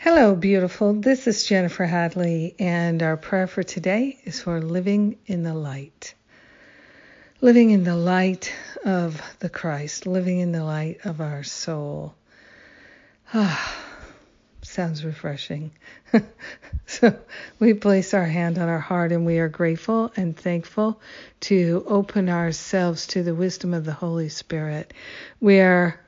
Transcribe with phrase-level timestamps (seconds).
[0.00, 0.92] Hello, beautiful.
[0.92, 6.14] This is Jennifer Hadley, and our prayer for today is for living in the light.
[7.40, 8.54] Living in the light
[8.84, 12.14] of the Christ, living in the light of our soul.
[13.34, 13.76] Ah,
[14.62, 15.72] sounds refreshing.
[16.86, 17.18] so
[17.58, 21.00] we place our hand on our heart and we are grateful and thankful
[21.40, 24.94] to open ourselves to the wisdom of the Holy Spirit.
[25.40, 25.98] We are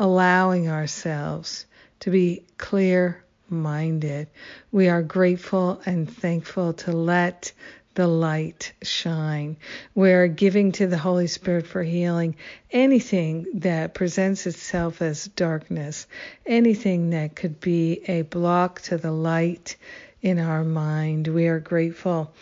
[0.00, 1.66] allowing ourselves
[2.00, 4.28] to be clear minded.
[4.72, 7.52] We are grateful and thankful to let
[7.94, 9.56] the light shine.
[9.94, 12.36] We're giving to the Holy Spirit for healing
[12.70, 16.06] anything that presents itself as darkness,
[16.46, 19.76] anything that could be a block to the light
[20.22, 21.28] in our mind.
[21.28, 22.32] We are grateful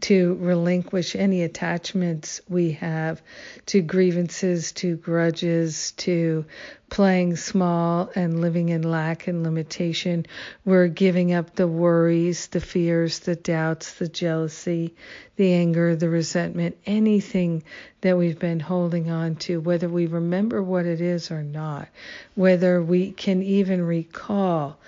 [0.00, 3.22] to relinquish any attachments we have
[3.66, 6.44] to grievances, to grudges, to
[6.90, 10.26] playing small and living in lack and limitation.
[10.64, 14.94] We're giving up the worries, the fears, the doubts, the jealousy,
[15.36, 17.62] the anger, the resentment, anything
[18.02, 21.88] that we've been holding on to, whether we remember what it is or not,
[22.34, 24.78] whether we can even recall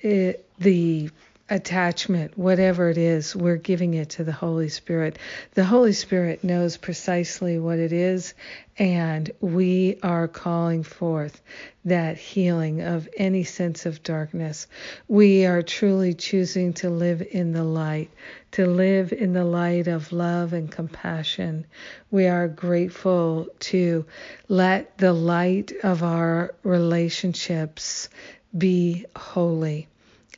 [0.00, 1.10] it, the
[1.50, 5.18] attachment, whatever it is, we're giving it to the Holy Spirit.
[5.54, 8.34] The Holy Spirit knows precisely what it is,
[8.78, 11.42] and we are calling forth
[11.84, 14.68] that healing of any sense of darkness.
[15.08, 18.10] We are truly choosing to live in the light,
[18.52, 21.66] to live in the light of love and compassion.
[22.12, 24.04] We are grateful to
[24.48, 28.08] let the light of our relationships
[28.56, 29.88] be holy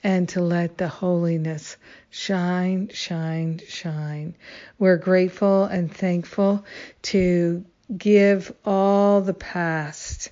[0.03, 1.77] and to let the holiness
[2.11, 4.35] shine, shine, shine.
[4.79, 6.65] We're grateful and thankful
[7.03, 7.65] to
[7.97, 10.31] give all the past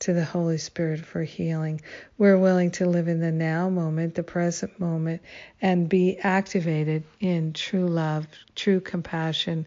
[0.00, 1.80] to the Holy Spirit for healing.
[2.18, 5.22] We're willing to live in the now moment, the present moment,
[5.62, 9.66] and be activated in true love, true compassion,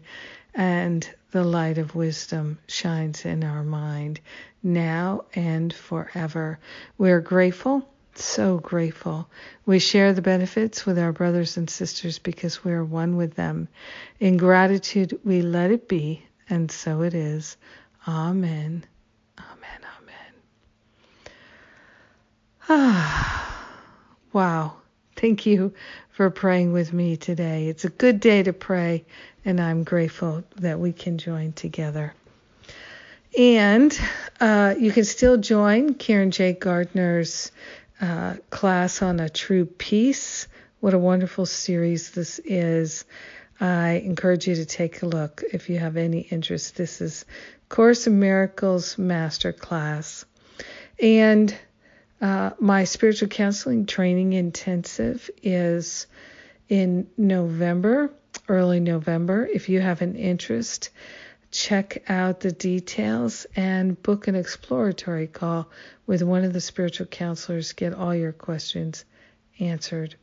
[0.54, 4.20] and the light of wisdom shines in our mind
[4.62, 6.58] now and forever.
[6.98, 7.88] We're grateful
[8.18, 9.28] so grateful.
[9.66, 13.68] We share the benefits with our brothers and sisters because we are one with them.
[14.18, 17.56] In gratitude, we let it be, and so it is.
[18.06, 18.84] Amen.
[19.38, 19.80] Amen.
[19.98, 21.32] Amen.
[22.68, 23.68] Ah,
[24.32, 24.74] wow.
[25.16, 25.74] Thank you
[26.10, 27.68] for praying with me today.
[27.68, 29.04] It's a good day to pray,
[29.44, 32.14] and I'm grateful that we can join together.
[33.38, 33.98] And
[34.40, 36.52] uh, you can still join Karen J.
[36.54, 37.52] Gardner's
[38.00, 40.48] uh, class on a true peace.
[40.80, 43.04] What a wonderful series this is.
[43.60, 46.76] I encourage you to take a look if you have any interest.
[46.76, 47.26] This is
[47.68, 50.24] Course in Miracles Master Class.
[50.98, 51.54] And
[52.20, 56.06] uh, my spiritual counseling training intensive is
[56.68, 58.10] in November,
[58.48, 59.46] early November.
[59.46, 60.90] If you have an interest,
[61.50, 65.68] check out the details and book an exploratory call
[66.06, 67.72] with one of the spiritual counselors.
[67.72, 69.04] Get all your questions
[69.58, 70.14] answered.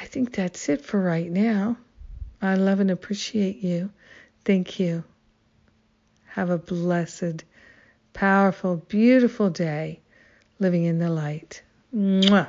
[0.00, 1.76] I think that's it for right now.
[2.40, 3.90] I love and appreciate you.
[4.44, 5.04] Thank you.
[6.26, 7.44] Have a blessed,
[8.12, 10.00] powerful, beautiful day
[10.58, 11.62] living in the light.
[11.94, 12.48] Mwah.